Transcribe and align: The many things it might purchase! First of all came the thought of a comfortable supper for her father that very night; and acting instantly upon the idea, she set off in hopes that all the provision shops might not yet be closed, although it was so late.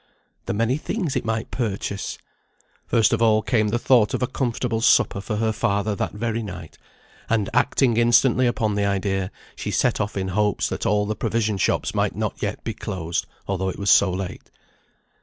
The 0.47 0.53
many 0.55 0.77
things 0.77 1.15
it 1.15 1.25
might 1.25 1.51
purchase! 1.51 2.17
First 2.87 3.13
of 3.13 3.21
all 3.21 3.43
came 3.43 3.67
the 3.67 3.77
thought 3.77 4.15
of 4.15 4.23
a 4.23 4.25
comfortable 4.25 4.81
supper 4.81 5.21
for 5.21 5.35
her 5.35 5.51
father 5.51 5.93
that 5.95 6.13
very 6.13 6.41
night; 6.41 6.79
and 7.29 7.51
acting 7.53 7.97
instantly 7.97 8.47
upon 8.47 8.73
the 8.73 8.83
idea, 8.83 9.29
she 9.55 9.69
set 9.69 10.01
off 10.01 10.17
in 10.17 10.29
hopes 10.29 10.69
that 10.69 10.87
all 10.87 11.05
the 11.05 11.15
provision 11.15 11.59
shops 11.59 11.93
might 11.93 12.15
not 12.15 12.41
yet 12.41 12.63
be 12.63 12.73
closed, 12.73 13.27
although 13.47 13.69
it 13.69 13.77
was 13.77 13.91
so 13.91 14.09
late. 14.11 14.49